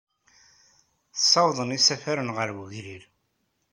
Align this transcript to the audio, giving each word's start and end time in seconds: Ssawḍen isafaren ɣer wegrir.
Ssawḍen 1.19 1.75
isafaren 1.77 2.29
ɣer 2.37 2.49
wegrir. 2.57 3.03